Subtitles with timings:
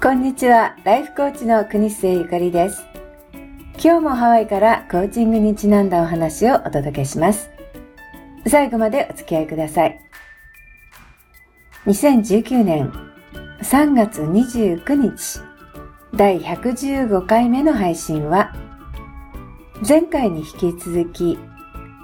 [0.00, 2.86] こんにちは、ライフコーチの国末ゆかりです。
[3.82, 7.50] 今日もハワイからコーチングにちなんだお話をお届けします。
[8.46, 10.00] 最後までお付き合いください。
[11.86, 12.92] 2019年
[13.60, 15.40] 3月29日
[16.14, 18.54] 第115回目の配信は
[19.86, 21.36] 前回に引き続き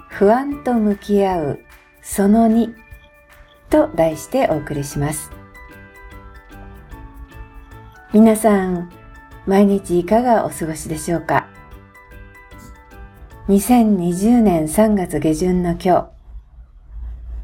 [0.09, 1.59] 不安と向き合う
[2.01, 2.73] その2
[3.69, 5.44] と題してお送りします。
[8.15, 8.89] 皆さん、
[9.45, 11.49] 毎日いかがお過ごしでしょうか
[13.49, 16.09] ？2020年3月下旬の今日、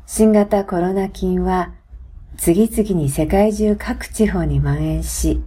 [0.05, 1.73] 新型コロナ菌は
[2.37, 5.41] 次々に世界中各地方に蔓延し、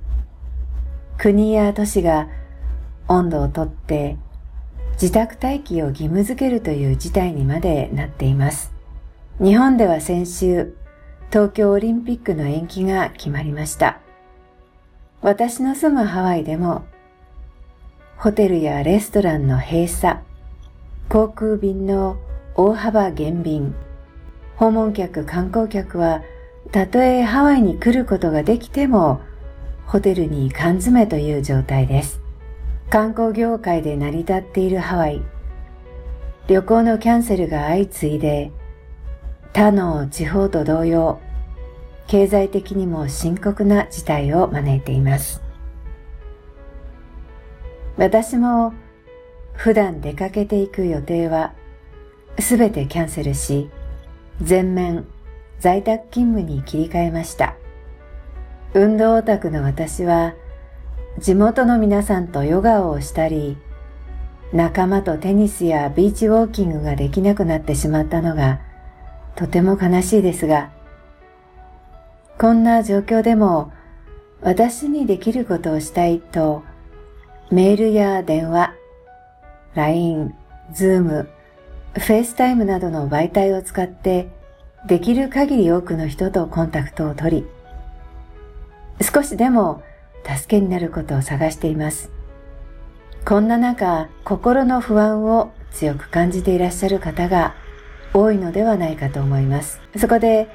[1.16, 2.28] 国や都市が
[3.08, 4.18] 温度をとって
[5.00, 8.74] 自宅待機を義務づけるという事態にまでなっています。
[9.42, 10.76] 日本では先週、
[11.30, 14.03] 東京オリンピックの延期が決まりました。
[15.24, 16.84] 私の住むハワイでも、
[18.18, 20.18] ホテルやレストランの閉鎖、
[21.08, 22.18] 航空便の
[22.54, 23.74] 大幅減便、
[24.56, 26.20] 訪問客、観光客は、
[26.72, 29.22] たとえハワイに来ることができても、
[29.86, 32.20] ホテルに缶詰という状態です。
[32.90, 35.22] 観光業界で成り立っているハワイ、
[36.48, 38.52] 旅行のキャンセルが相次いで、
[39.54, 41.18] 他の地方と同様、
[42.06, 45.42] 経済的にも深刻な事態を招いています。
[47.96, 48.74] 私も
[49.54, 51.54] 普段出かけていく予定は
[52.38, 53.70] すべてキャンセルし、
[54.42, 55.06] 全面
[55.60, 57.54] 在宅勤務に切り替えました。
[58.74, 60.34] 運動オタクの私は
[61.18, 63.56] 地元の皆さんとヨガをしたり、
[64.52, 68.60] 仲間とテニスやビーチウォーキングができなくなってしまったのが
[69.36, 70.73] とても悲しいですが、
[72.38, 73.72] こんな状況でも
[74.42, 76.64] 私にできることをしたいと
[77.50, 78.74] メールや電話、
[79.74, 80.34] LINE、
[80.72, 81.28] Zoom、
[81.94, 84.28] FaceTime などの媒体を使って
[84.88, 87.46] できる限り多くの人とコンタクトを取り、
[89.00, 89.82] 少しでも
[90.26, 92.10] 助けになることを探しています。
[93.24, 97.54] こんな中、心の不安を強く感じていらっしゃる方が
[98.12, 99.80] 多いのではないかと思います。
[99.96, 100.48] そこで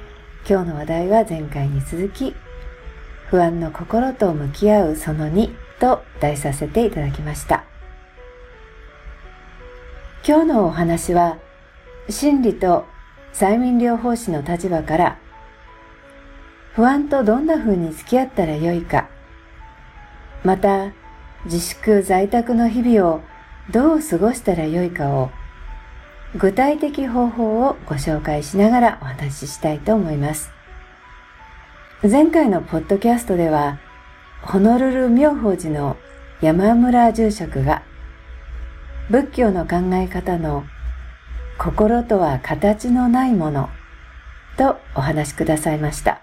[0.48, 2.34] 今日の話題は前回に続き、
[3.28, 7.64] 不安の心と向き合うその2と題させていただきました。
[10.26, 11.38] 今日のお話は、
[12.08, 12.86] 心理と
[13.32, 15.18] 催眠療法士の立場から、
[16.74, 19.08] 不安とどんな風に付き合ったらよいか、
[20.42, 20.92] また、
[21.44, 23.20] 自粛在宅の日々を
[23.70, 25.30] どう過ごしたらよいかを
[26.36, 30.52] 具体的方法をご紹介しながらお話ししたいと思います。
[32.02, 33.80] 前回のポッドキャストでは、
[34.42, 35.96] ホノルル妙法寺の
[36.40, 37.82] 山村住職が、
[39.10, 40.64] 仏教の考え方の
[41.58, 43.68] 心とは形のないもの
[44.56, 46.22] とお話しくださいました。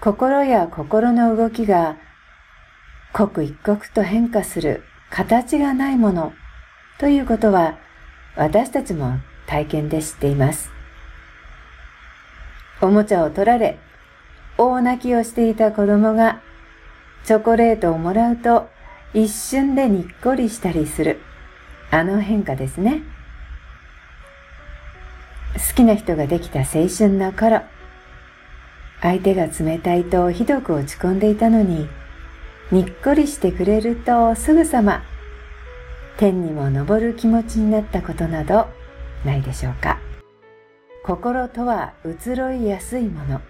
[0.00, 1.96] 心や心の動きが
[3.12, 6.32] 刻一刻と変化する形がないもの
[6.98, 7.78] ということは
[8.36, 10.70] 私たちも体験で知っています。
[12.80, 13.78] おもちゃを取られ、
[14.58, 16.42] 大泣きをしていた子供が
[17.24, 18.68] チョコレートをもらうと
[19.14, 21.20] 一瞬でにっこりしたりする。
[21.90, 23.02] あの変化ですね。
[25.54, 27.62] 好きな人ができた青春の頃、
[29.00, 31.88] 相手が冷たいとひどく落ち込んでいたのに、
[32.70, 35.02] にっこりしてくれるとすぐさま
[36.18, 38.66] 天にも昇る気持ちになったことなど
[39.24, 40.00] ないでしょうか。
[41.04, 43.40] 心とは移ろいやすいもの。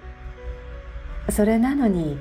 [1.30, 2.18] それなのに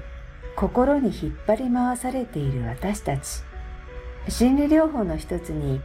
[0.56, 3.42] 心に引っ張り回されている私たち。
[4.30, 5.82] 心理療法の一つに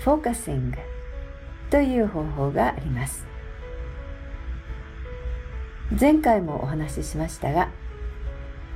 [0.00, 0.78] フォーカシング。
[1.70, 3.24] という方法があります。
[5.98, 7.70] 前回もお話ししましたが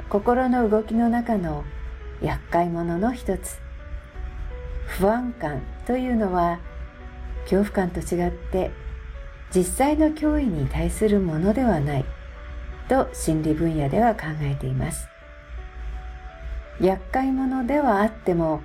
[0.08, 1.64] 心の動きの中の
[2.22, 3.65] 厄介者の一つ。
[4.86, 6.60] 不安感というのは
[7.42, 8.70] 恐怖感と違って
[9.54, 12.04] 実際の脅威に対するものではない
[12.88, 15.08] と心理分野では考えています。
[16.80, 18.62] 厄介者ではあっても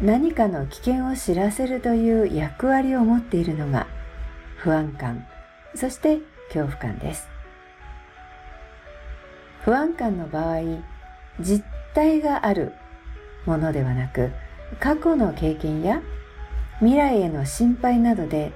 [0.00, 3.86] 何かの危険を知らせるという役割を持っているのが
[4.56, 5.26] 不安感
[5.74, 7.28] そして恐怖感です。
[9.64, 10.60] 不安感の場合
[11.38, 12.72] 実体がある
[13.44, 14.32] ものではなく
[14.78, 16.00] 過去の経験や
[16.78, 18.52] 未来への心配などで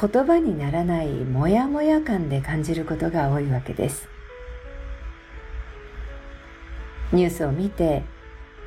[0.00, 4.08] 言葉にならないモヤモヤ感で感じることが多いわけです。
[7.12, 8.04] ニュースを見て、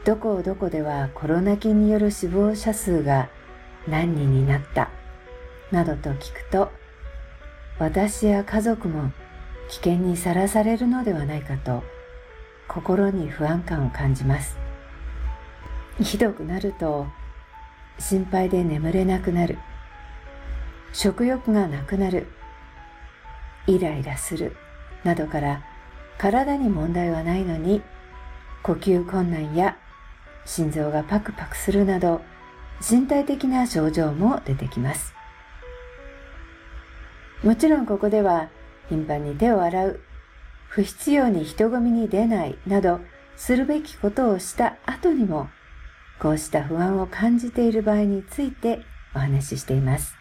[0.06, 3.28] どこどこではコロナ菌による死亡者数が
[3.88, 4.92] 何人になった、
[5.72, 6.72] などと聞くと、
[7.80, 9.12] 私や家族も
[9.68, 11.84] 危険にさらされるのではないかと
[12.68, 14.65] 心に不安感を感じます。
[16.02, 17.08] ひどくなると
[18.00, 19.58] 心配で眠れなくなる。
[20.92, 22.28] 食欲がなくなる。
[23.68, 24.56] イライラする。
[25.04, 25.64] などから
[26.18, 27.82] 体に問題はないのに
[28.64, 29.78] 呼吸困難や
[30.46, 32.22] 心臓がパクパクするなど
[32.82, 35.14] 身体的な症状も出てきます。
[37.44, 38.50] もちろんここでは
[38.90, 40.00] 頻繁に手を洗う、
[40.68, 43.00] 不必要に人混みに出ないなど
[43.36, 45.50] するべきことをした後にも
[46.20, 48.82] こうした不安を感じている場合について
[49.14, 50.16] お話ししています。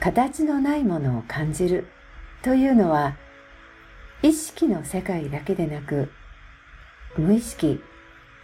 [0.00, 1.88] 形のないものを感じる
[2.42, 3.16] というのは
[4.22, 6.10] 意識の世界だけでなく
[7.16, 7.80] 無意識、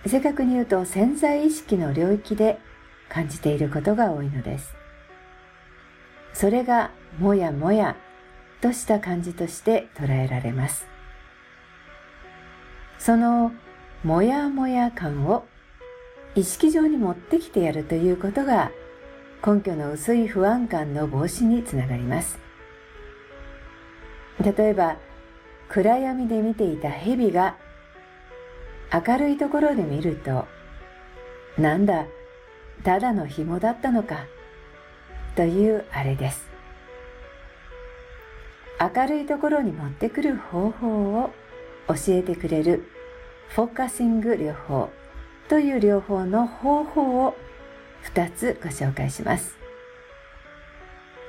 [0.07, 2.59] 正確に言うと潜在意識の領域で
[3.09, 4.75] 感じていることが多いのです。
[6.33, 7.97] それがもやもや
[8.63, 10.87] とした感じとして捉えられます。
[12.99, 13.53] その
[14.05, 15.45] もやもや感を
[16.35, 18.73] 意識上に持ってきてやるということが
[19.47, 22.39] 根拠の薄い不安感の防止につながります。
[24.43, 24.97] 例えば、
[25.69, 27.57] 暗闇で見ていた蛇が
[28.93, 30.47] 明るいところで見ると、
[31.59, 32.07] なんだ、
[32.85, 34.27] ただの紐だったのか、
[35.35, 36.49] というあれです。
[38.81, 41.31] 明るいところに持ってくる方法を
[41.89, 42.85] 教えてくれる
[43.55, 44.89] フォーカシング療法
[45.49, 47.37] という療法の方法を
[48.15, 49.59] 2つご紹介します。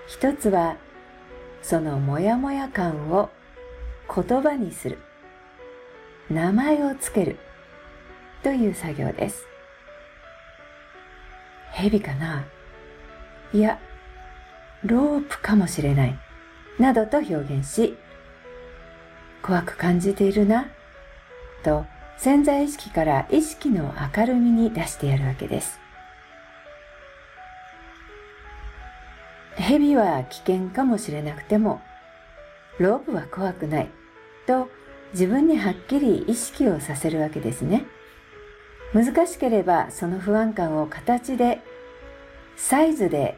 [0.08, 0.78] 一つは、
[1.62, 3.30] そのモヤモヤ感を
[4.08, 5.00] 言葉にする。
[6.30, 7.38] 名前をつける。
[8.42, 9.46] という作業です。
[11.72, 12.46] 蛇かな？
[13.52, 13.80] いや、
[14.86, 16.18] ロープかもしれない。
[16.80, 17.98] などと表現し、
[19.42, 20.68] 怖く感じているな、
[21.64, 21.86] と
[22.18, 25.80] 潜在意識から意識の明るみに出してやるわけです。
[29.56, 31.82] 蛇は危険かもしれなくても、
[32.80, 33.90] ロープは怖くない、
[34.48, 34.70] と
[35.14, 37.86] 自分にはっきり意識をさせるわけですね。
[38.94, 41.62] 難しければその不安感を形で、
[42.56, 43.38] サイズで、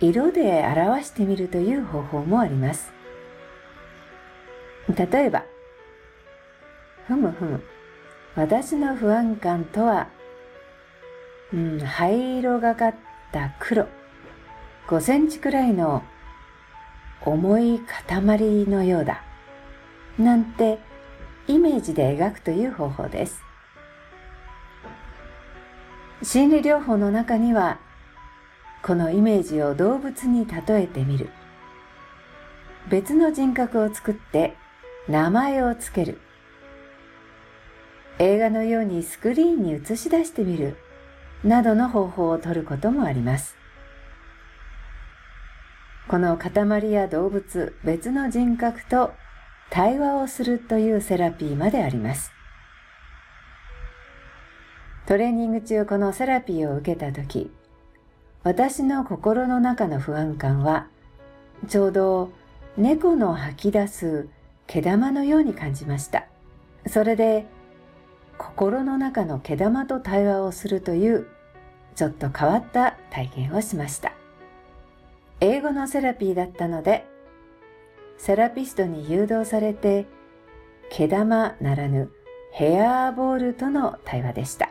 [0.00, 2.92] 色で表してみるという方法もあります。
[4.88, 5.44] 例えば、
[7.06, 7.62] ふむふむ、
[8.36, 10.08] 私の不安感とは、
[11.54, 12.94] うん、灰色がかっ
[13.32, 13.88] た黒。
[14.88, 16.04] 5センチくらいの
[17.24, 18.20] 重い塊
[18.66, 19.22] のようだ。
[20.18, 20.78] なんて
[21.48, 23.42] イメージで描くという方法です。
[26.22, 27.78] 心理療法の中には、
[28.82, 31.30] このイメージを動物に例えてみる。
[32.90, 34.56] 別の人格を作って
[35.08, 36.20] 名前をつける。
[38.18, 40.76] 映画のようにスクリーンに映し出してみる。
[41.44, 43.56] などの方法をとることもあります。
[46.08, 49.12] この塊や動物、別の人格と
[49.70, 52.32] 対話をするというセラピーまであります。
[55.06, 57.50] トレーニング中このセラピーを受けたとき、
[58.44, 60.88] 私の心の中の不安感は、
[61.68, 62.32] ちょうど
[62.76, 64.28] 猫の吐き出す
[64.66, 66.26] 毛玉のように感じました。
[66.86, 67.46] それで、
[68.38, 71.26] 心の中の毛玉と対話をするという、
[71.94, 74.12] ちょっと変わった体験をしました。
[75.40, 77.06] 英語のセラピーだったので、
[78.18, 80.06] セラピストに誘導されて、
[80.90, 82.10] 毛玉ならぬ
[82.52, 84.70] ヘアーボールとの対話でした。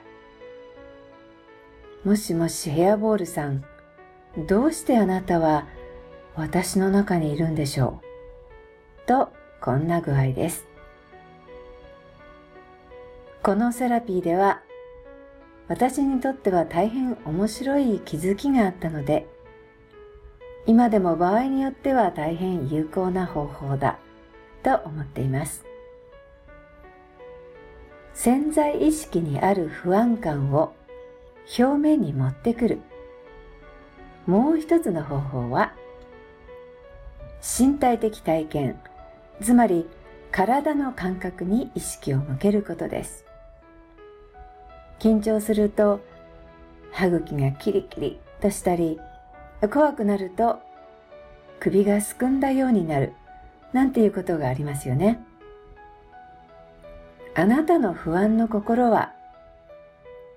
[2.04, 3.64] もしもしヘアボールさん、
[4.48, 5.68] どうしてあなたは
[6.36, 8.02] 私の中にいるんでしょ
[9.04, 9.08] う？
[9.08, 9.32] と、
[9.62, 10.68] こんな具合です。
[13.46, 14.64] このセラピーでは、
[15.68, 19.28] 私にとっては大変面白い気づきがあったので、
[20.66, 24.00] 今でも場合によっては大変有効な方法だ
[24.64, 25.64] と思っています。
[28.16, 30.74] 潜在意識にある不安感を
[31.60, 32.80] 表面に持ってくる。
[34.26, 35.76] もう一つの方法は、
[37.44, 38.82] 身体的体験、
[39.40, 39.88] つまり
[40.32, 43.24] 体の感覚に意識を向けることです。
[45.00, 46.02] 緊張すると
[46.92, 49.00] 歯茎がキリキリとしたり、
[49.72, 50.60] 怖くなると
[51.60, 53.14] 首がすくんだようになる
[53.74, 55.20] なんていうことがありますよね。
[57.34, 59.14] あなたの不安の心は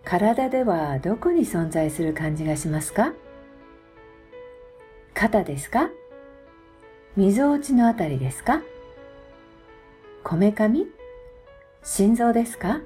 [0.04, 3.12] 体ではどこに存在する感じがしますか？
[5.14, 5.90] 肩ですか？
[7.16, 8.62] 溝落ちのあたりですか？
[10.24, 10.86] こめかみ？
[11.82, 12.80] 心臓ですか？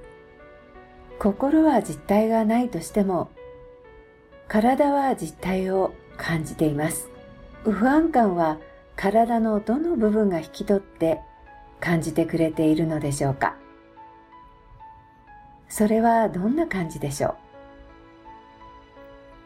[1.23, 3.31] 心は実体がないとしても、
[4.49, 7.11] 体は実体を感じています。
[7.63, 8.59] 不安感は
[8.97, 11.21] 体のどの部分が引き取って
[11.79, 13.57] 感じてくれているのでしょうか
[15.69, 17.35] それはどんな感じでしょう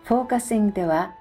[0.04, 1.14] フォーカシングでは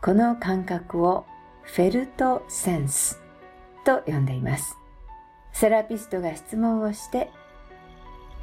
[0.00, 1.26] この感覚を
[1.64, 3.20] フェルトセンス
[3.84, 4.78] と呼んでいます。
[5.52, 7.30] セラピストが質問をして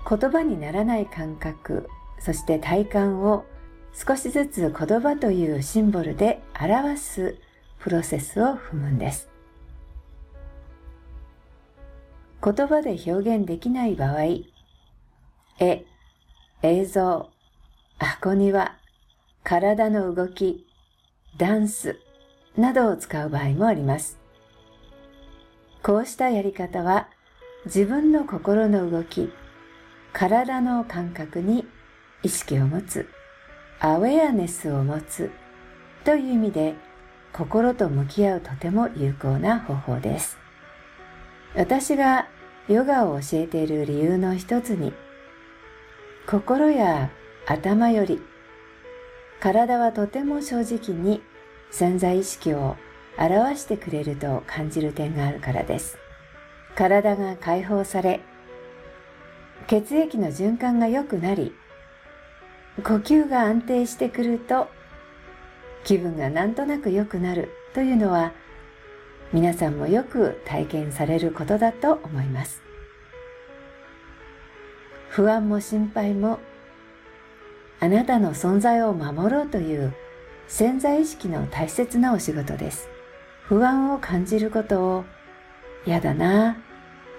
[0.09, 3.45] 言葉にならない感覚、そして体感を
[3.93, 7.35] 少しずつ言葉というシンボルで表す
[7.79, 9.27] プロセスを踏むんです。
[12.41, 14.23] 言葉で表現できない場合、
[15.59, 15.83] 絵、
[16.61, 17.29] 映像、
[17.97, 18.77] 箱庭、
[19.43, 20.65] 体の動き、
[21.37, 21.99] ダンス
[22.55, 24.17] などを使う場合もあります。
[25.83, 27.09] こうしたやり方は
[27.65, 29.31] 自分の心の動き、
[30.13, 31.67] 体の感覚に
[32.23, 33.09] 意識を持つ、
[33.79, 35.31] アウェアネスを持つ
[36.03, 36.75] という意味で
[37.33, 40.37] 心と向き合うとても有効な方法です。
[41.55, 42.27] 私が
[42.67, 44.93] ヨガを教えている理由の一つに、
[46.27, 47.09] 心や
[47.45, 48.19] 頭より
[49.39, 51.21] 体はとても正直に
[51.69, 52.75] 潜在意識を
[53.17, 55.97] 表してくれると感じる点があるからです。
[56.75, 58.19] 体が解放され、
[59.67, 61.53] 血液の循環が良くなり、
[62.83, 64.67] 呼吸が安定してくると
[65.83, 68.31] 気分がなんとなく良くなるというのは
[69.33, 72.61] 皆さんもよく体験されることだと思います。
[75.09, 76.39] 不安も心配も
[77.79, 79.93] あなたの存在を守ろうという
[80.47, 82.87] 潜在意識の大切なお仕事です。
[83.43, 85.05] 不安を感じることを
[85.85, 86.57] 嫌だな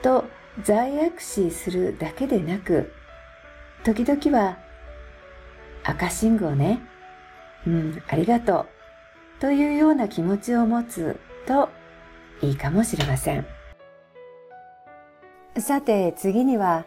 [0.00, 0.24] ぁと
[0.64, 2.92] 罪悪視するだけでなく、
[3.84, 4.58] 時々は
[5.84, 6.80] 赤信号ね、
[7.66, 8.66] うん、ありがと
[9.38, 11.68] うというような気持ちを持つと
[12.42, 13.46] いいかもしれません。
[15.58, 16.84] さて次には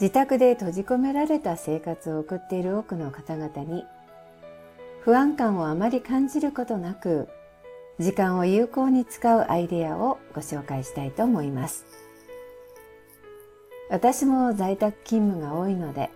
[0.00, 3.84] 自宅で閉じ込められた生活を送っている多くの方々に
[5.00, 7.28] 不安感をあまり感じることなく
[7.98, 12.03] 時間を有効に使うアイデアをご紹介したいと思います。
[13.90, 16.10] 私も在宅勤務が多いので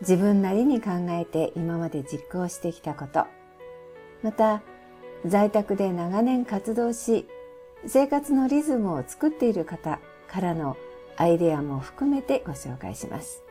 [0.00, 3.26] 自分なりに考えて今まで実行してきたこと、
[4.22, 4.62] また
[5.26, 7.26] 在宅で長年活動し
[7.86, 10.76] 生活のリズムを作っている方からの
[11.16, 13.42] アイデアも含めてご紹介します。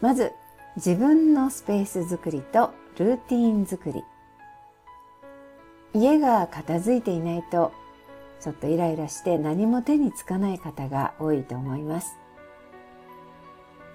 [0.00, 0.32] まず、
[0.76, 4.02] 自分のスペース作りとルーティーン作り。
[5.94, 7.72] 家が片付いていないと、
[8.40, 12.16] ちょっとイライラして何も手につかない方が多いと思います。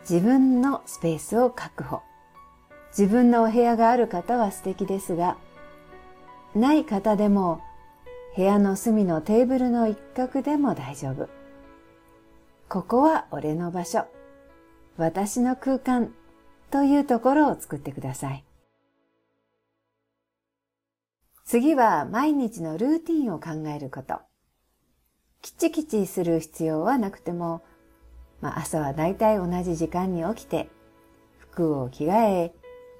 [0.09, 2.01] 自分のスペースを確保。
[2.97, 5.37] 自分のお部屋がある方は素敵ですが、
[6.55, 7.61] ない方でも
[8.35, 11.29] 部屋の隅のテーブルの一角でも大丈夫。
[12.67, 14.05] ここは俺の場所。
[14.97, 16.13] 私の空間
[16.71, 18.43] というところを作ってください。
[21.45, 24.28] 次は毎日のルーティンを考えること。
[25.41, 27.61] きちきちする必要はなくても、
[28.41, 30.69] まあ、朝はだいたい同じ時間に起きて、
[31.37, 32.53] 服を着替え、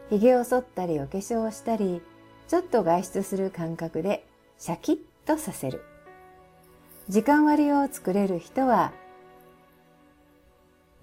[0.10, 2.02] 髭を剃ったりお化粧をしたり、
[2.48, 4.26] ちょっと外出する感覚で
[4.58, 5.84] シャキッとさせる。
[7.10, 8.92] 時間割を作れる人は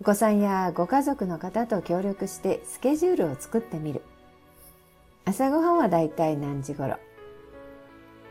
[0.02, 4.02] ごさんやご家族の方と協力してスケジュールを作ってみる。
[5.25, 6.99] 朝ごはんはだいたい何時頃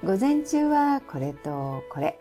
[0.04, 2.20] 午前中はこれとこれ。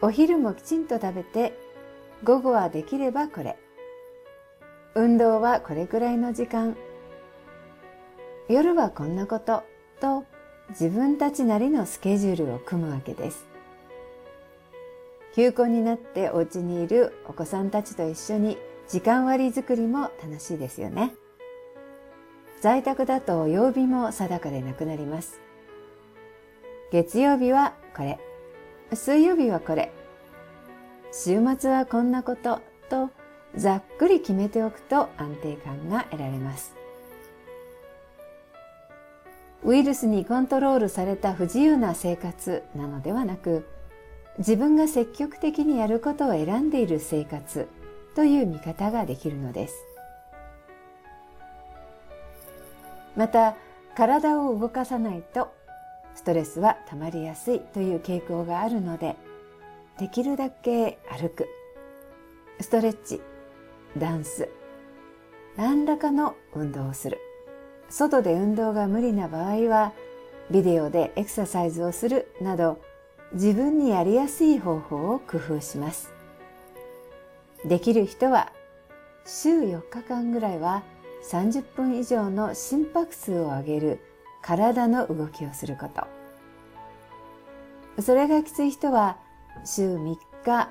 [0.00, 1.58] お昼もきちんと食べて、
[2.22, 3.56] 午後はできればこれ。
[4.94, 6.76] 運動はこれくらいの時間。
[8.48, 9.62] 夜はこんなこと、
[10.00, 10.24] と
[10.70, 13.46] 自分たちなりのスケジュールを組むわけです。
[15.34, 18.56] 休校になってお家にいるお子さんたちと一緒に
[18.88, 21.14] 時間割作りも楽しいですよね。
[22.60, 25.40] 在宅だと曜日も定かでなくなります。
[26.92, 28.18] 月曜日はこれ。
[28.92, 29.90] 水曜日はこれ。
[31.12, 32.60] 週末はこんなこと
[32.90, 33.10] と
[33.56, 36.74] ざっくり決めておくと安定感が得られます。
[39.64, 43.66] ウイルスにコントロールされた不自由な生活なのではなく、
[44.38, 47.68] 自分が積極的にやることを選んでいる生活
[48.14, 49.74] という見方ができるのです。
[53.16, 53.54] また、
[53.96, 55.54] 体を動かさないと
[56.14, 59.16] ストレスは溜まりやすいという傾向があるので、
[59.98, 61.48] できるだけ歩く、
[62.60, 63.20] ストレッチ、
[63.98, 64.48] ダンス、
[65.56, 67.18] 何らかの運動をする。
[67.88, 69.92] 外で運動が無理な場合は、
[70.50, 72.80] ビデオでエクササイズをするなど、
[73.32, 76.12] 自分にやりやすい方法を工夫します。
[77.64, 78.52] できる人は、
[79.26, 80.82] 週4日間ぐらいは
[81.30, 84.00] 30分以上の心拍数を上げる
[84.44, 86.02] 体の動きをすること。
[88.02, 89.16] それがきつい人は、
[89.64, 90.68] 週3日、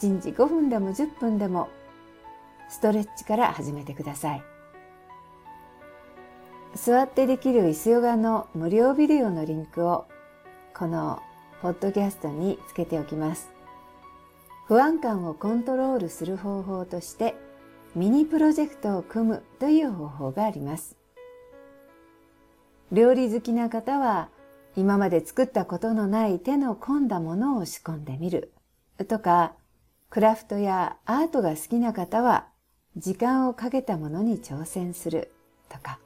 [0.00, 1.68] 1日5分でも10分でも、
[2.68, 4.42] ストレッチから始めてください。
[6.76, 10.06] 座ってできる椅子ヨガの無料ビデオのリンクを
[10.72, 11.20] この
[11.62, 13.50] ポッドキャストにつけておきます。
[14.66, 17.34] 不安感をコントロールする方法として
[17.96, 20.97] ミニプロジェクトを組むという方法があります。
[22.90, 24.30] 料理好きな方は
[24.76, 28.52] 今まで作ったことのない手の込んだものを仕込んでみる。
[29.08, 29.54] とか、
[30.10, 32.46] クラフトやアートが好きな方は
[32.96, 35.32] 時間をかけたものに挑戦する。
[35.68, 35.98] とか、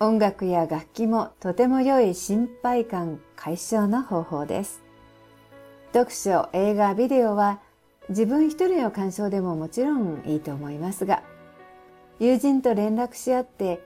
[0.00, 4.82] 音楽や楽器もとても良い心配感解消の方法です。
[5.94, 7.60] 読書、映画、ビデオは
[8.10, 11.22] 自分一人の鑑賞でももちろんいいと思いますが、
[12.18, 13.80] 友人と連絡し合って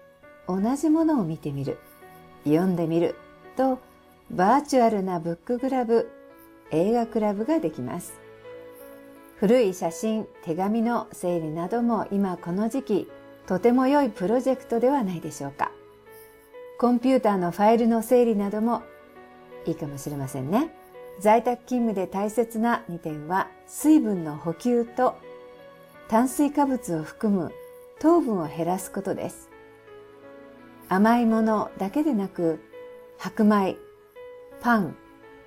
[0.51, 1.79] 同じものを見てみる、
[2.45, 3.15] 読んでみる
[3.57, 3.79] と
[4.31, 6.11] バーチュアルなブッククラブ、
[6.71, 8.21] 映画クラブができます。
[9.37, 13.09] 古い写真、手紙の整理なども今この時期
[13.47, 15.73] とても良いプロジェクトではないでしょうか。
[16.79, 18.83] コンピューターのファイルの整理なども
[19.67, 20.75] いいかもしれませんね。
[21.21, 25.17] 在宅勤務で大切な2点は水分の補給と
[26.09, 27.53] 炭水化物を含む
[27.99, 29.50] 糖分を減らすことです。
[30.93, 32.59] 甘いものだけでなく
[33.17, 33.77] 白米、
[34.61, 34.97] パン、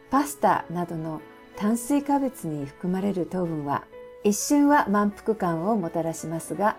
[0.10, 1.22] パスタなどの
[1.58, 3.84] 炭水化物に含まれる糖分は
[4.24, 6.78] 一瞬は満腹感をもたらしますが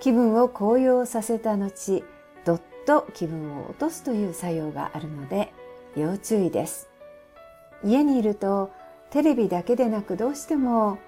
[0.00, 2.02] 気分を高揚させた後
[2.46, 5.52] どっと気分を落とすという作用があるので
[5.96, 6.88] 要注意です。
[7.84, 8.72] 家にいると
[9.10, 10.98] テレビだけでなくどうしても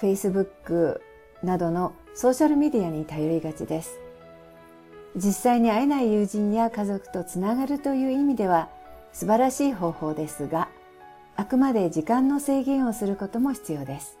[0.00, 1.00] Facebook
[1.42, 4.03] などのソーシャルメディアに頼りがちです。
[5.16, 8.68] 実際に会えない友人や家族とつながるという意味では
[9.12, 10.68] 素晴らしい方法ですが、
[11.36, 14.18] あくまで時間の制限をすることも必要です。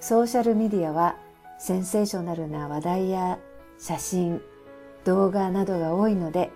[0.00, 1.16] ソーシャルメディアは
[1.58, 3.38] センセーショナルな話題や
[3.78, 4.40] 写真、
[5.04, 6.50] 動画などが多いので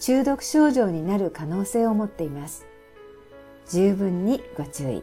[0.00, 2.64] 中毒症状になる可能性を持っています。
[3.68, 5.02] 十分にご注意。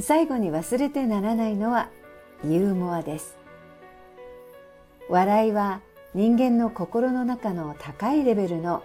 [0.00, 1.88] 最後に忘れてならないのは
[2.44, 3.45] ユーモアです。
[5.08, 5.80] 笑いは
[6.14, 8.82] 人間の心の中の高いレベルの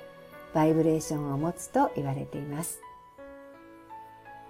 [0.53, 2.81] バイブレーションを持つと言われています。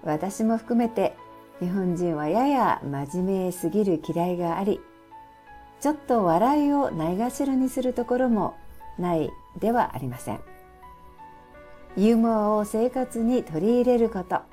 [0.04, 1.16] 私も含めて
[1.60, 4.82] 日本人はやや真面目すぎる嫌いがあり、
[5.80, 8.56] ちょっと笑いをないがしろにするところも
[8.98, 10.40] ないではありません。
[11.96, 14.36] ユーモアを生活に取り入れること。
[14.36, 14.46] は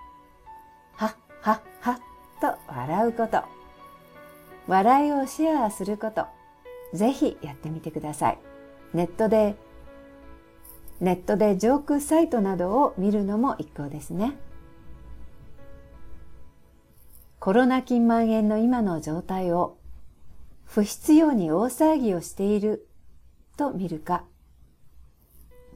[1.06, 1.98] っはっはっ
[2.40, 3.42] と笑うこと。
[4.66, 6.26] 笑いをシェアすること。
[6.92, 8.38] ぜひやってみてください。
[8.94, 9.56] ネットで、
[11.00, 14.36] ネットでジョークサイトなどを見るのも一向ですね。
[17.38, 19.78] コロナ菌蔓延の今の状態を
[20.64, 22.88] 不必要に大騒ぎをしている
[23.56, 24.24] と見るか、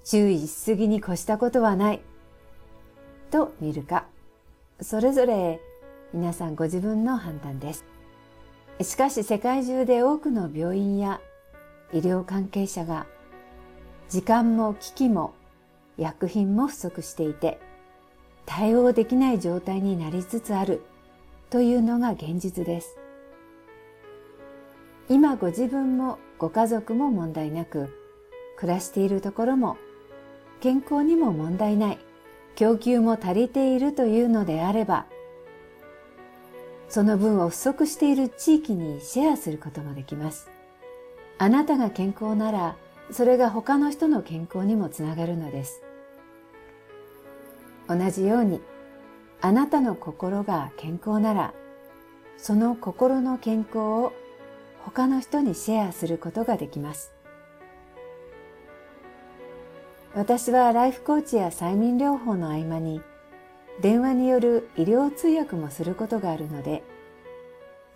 [0.05, 2.01] 注意しすぎに越したことはない
[3.31, 4.07] と見るか、
[4.81, 5.61] それぞれ
[6.12, 7.91] 皆さんご自分の判断です。
[8.82, 11.20] しかし世界中で多くの病院や
[11.92, 13.06] 医療関係者が
[14.08, 15.34] 時間も機器も
[15.98, 17.60] 薬品も不足していて
[18.46, 20.82] 対応できない状態になりつつある
[21.50, 22.96] というのが現実です。
[25.08, 27.90] 今ご自分もご家族も問題なく、
[28.56, 29.76] 暮らしているところも
[30.60, 31.98] 健康にも問題ない、
[32.56, 35.06] 供給も足りているというのであれば、
[36.92, 40.50] その分を不足している地域にシェアすることもできます。
[41.38, 42.76] あなたが健康なら、
[43.11, 45.83] それが他の人の健康にもつながるのです。
[47.88, 48.61] 同じように、
[49.40, 51.55] あなたの心が健康なら、
[52.37, 54.12] その心の健康を
[54.85, 57.14] 他の人にシェアすることができます。
[60.14, 63.00] 私はライフコーチや催眠療法の合間に
[63.80, 66.82] 電話による医療通訳もすることがあるので、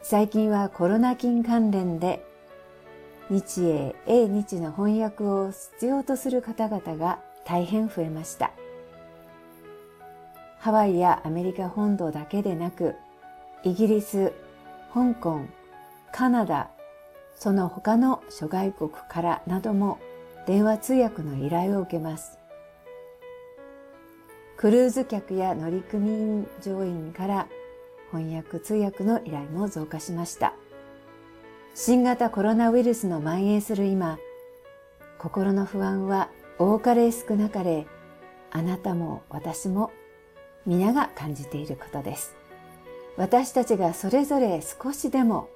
[0.03, 2.25] 最近はコロナ菌関連で
[3.29, 8.53] 日英英日の翻訳を必要とする方々が大変増えました。
[10.59, 12.95] ハワイやアメリカ本土だけでなく、
[13.63, 14.33] イギリス、
[14.93, 15.41] 香港、
[16.13, 16.71] カナダ、
[17.35, 19.99] その他の諸外国からなども
[20.47, 22.39] 電話通訳の依頼を受けます。
[24.57, 27.47] クルーズ客や乗組員乗員から
[28.11, 30.55] 翻訳通訳の依頼も増加しました。
[31.75, 34.19] 新型コロナウイルスの蔓延する今、
[35.19, 37.87] 心の不安は多かれ少なかれ、
[38.51, 39.93] あなたも私も
[40.65, 42.35] 皆が感じていることです。
[43.19, 45.51] 私たちがそれぞれ少しでも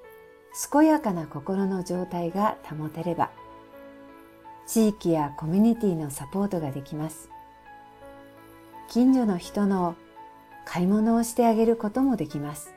[0.70, 3.30] 健やかな心の状態が保てれば、
[4.66, 7.29] 地域やコミュニティのサポートができます。
[8.90, 9.94] 近所の人の
[10.66, 12.74] 買い物をしてあげることもできます。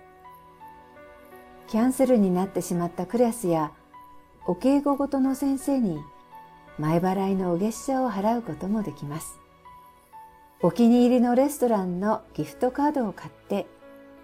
[1.67, 3.71] キャンセルになってしまったクラスや
[4.45, 5.99] お稽古ごとの先生に
[6.77, 9.39] 前払いのお月謝を払うこともできます。
[10.61, 13.65] お気に入りのレストランのギフトカードを買って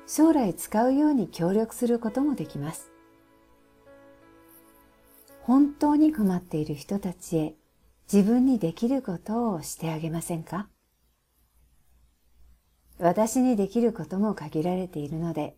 [0.06, 2.91] 将来使うように協力することもできます。
[5.41, 7.56] 本当に困っている人たちへ
[8.13, 10.67] 自分にできることをしてあげませんか？
[12.99, 15.55] 私にできることも限られているので、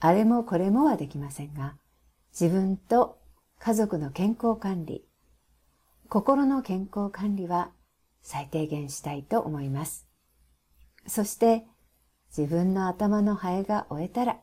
[0.00, 1.76] あれもこれもはできませんが、
[2.38, 3.18] 自分と
[3.60, 5.06] 家族の健康管理、
[6.08, 7.70] 心の健康管理は
[8.22, 10.06] 最低限したいと思います。
[11.06, 11.64] そして
[12.36, 14.38] 自分の頭のハエが終えたら、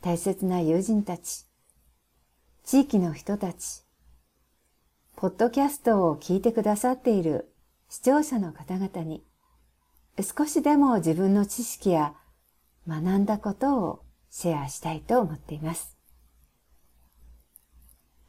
[0.00, 1.46] 大切な友人たち、
[2.64, 3.84] 地域の人たち、
[5.14, 7.52] ポッドキャストを聞いてくださっている
[7.88, 9.24] 視聴者の方々に、
[10.18, 12.14] 少しでも自分の知識や
[12.88, 15.96] 学んだことをシェアしたいと思っています。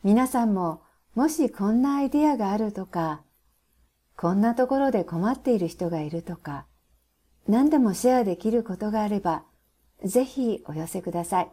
[0.04, 0.82] 皆さんも
[1.14, 3.22] もしこんなアイディアがあるとか、
[4.16, 6.66] こんなところで困っている人がいるとか、
[7.48, 9.44] 何でもシェアできることがあれば、
[10.04, 11.52] ぜひお寄せください。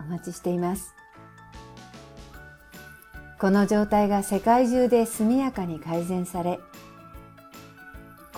[0.00, 0.94] お待ちしています。
[3.40, 6.58] この状態が世界中で速やかに改善され、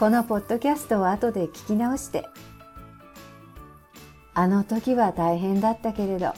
[0.01, 2.27] このポッドキャストを後で聞き直して、
[4.33, 6.33] あの時は大変だったけれど、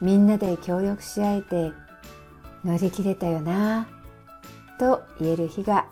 [0.00, 1.72] みんなで協力し合えて
[2.64, 3.86] 乗り切れたよな
[4.80, 5.88] と言える日が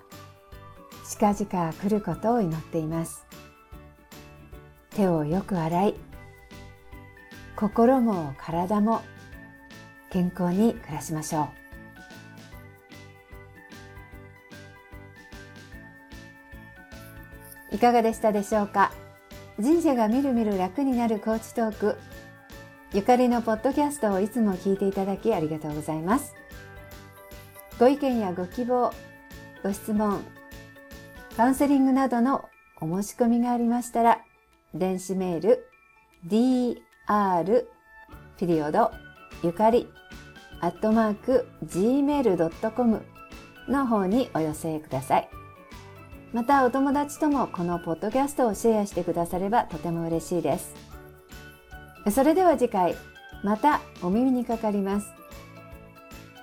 [1.07, 3.27] 近々来ることを祈っています。
[4.95, 5.95] 手をよく洗い、
[7.55, 9.03] 心も体も
[10.11, 11.66] 健康に暮らしましょう。
[17.77, 18.91] いかがでしたでしょうか？
[19.59, 21.99] 人生がみるみる楽になるコーチトーク。
[22.95, 26.35] ゆかりのポッドキャストをいつも聞いていただきありがとうございます。
[27.79, 28.95] ご意見やご希望、
[29.63, 30.25] ご質問、
[31.37, 32.49] カウンセリングなどの
[32.81, 34.23] お申し込みがありましたら、
[34.73, 35.69] 電子メール、
[36.27, 37.67] dr
[38.39, 38.91] ピリオド
[39.43, 39.87] ゆかり
[40.63, 43.03] アットマーク gmail.com
[43.69, 45.29] の方にお寄せください。
[46.37, 50.75] またお友達ともこのポッドキャストをシェアしてくださればとても嬉しいです。
[52.11, 52.95] それでは次回、
[53.43, 55.09] またお耳にかかります。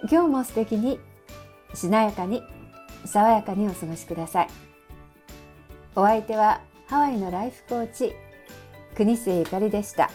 [0.09, 0.99] 今日も素敵に、
[1.75, 2.41] しなやかに、
[3.05, 4.47] 爽やかにお過ごしください。
[5.95, 8.13] お相手はハワイのライフコーチ、
[8.95, 10.09] 国末ゆかりでした。